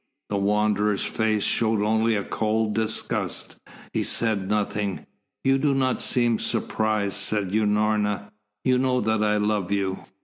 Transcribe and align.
The 0.31 0.37
Wanderer's 0.37 1.05
face 1.05 1.43
showed 1.43 1.79
only 1.83 2.15
a 2.15 2.23
cold 2.23 2.73
disgust. 2.73 3.57
He 3.93 4.01
said 4.01 4.49
nothing. 4.49 5.05
"You 5.43 5.59
do 5.59 5.75
not 5.75 6.01
seem 6.01 6.39
surprised," 6.39 7.13
said 7.17 7.51
Unorna. 7.51 8.31
"You 8.65 8.79
know 8.79 8.99
that 9.01 9.23
I 9.23 9.37
love 9.37 9.71
you?" 9.71 10.05